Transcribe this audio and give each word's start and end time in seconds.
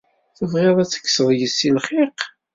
tebɣiḍ 0.37 0.77
ad 0.79 0.89
tekseḍ 0.89 1.29
yes-i 1.39 1.69
lxiq. 1.77 2.19